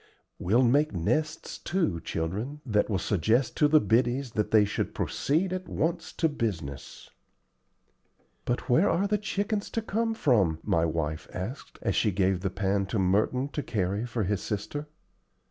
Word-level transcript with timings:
We'll 0.39 0.63
make 0.63 0.93
nests, 0.95 1.59
too, 1.59 1.99
children, 1.99 2.59
that 2.65 2.89
will 2.89 2.97
suggest 2.97 3.55
to 3.57 3.67
the 3.67 3.79
biddies 3.79 4.31
that 4.31 4.49
they 4.49 4.65
should 4.65 4.95
proceed 4.95 5.53
at 5.53 5.69
once 5.69 6.11
to 6.13 6.27
business." 6.27 7.11
"But 8.43 8.67
where 8.67 8.89
are 8.89 9.05
the 9.05 9.19
chickens 9.19 9.69
to 9.69 9.81
come 9.83 10.15
from?" 10.15 10.57
my 10.63 10.85
wife 10.85 11.27
asked, 11.31 11.77
as 11.83 11.95
she 11.95 12.09
gave 12.09 12.39
the 12.39 12.49
pan 12.49 12.87
to 12.87 12.97
Merton 12.97 13.49
to 13.49 13.61
carry 13.61 14.07
for 14.07 14.23
his 14.23 14.41
sister. 14.41 14.87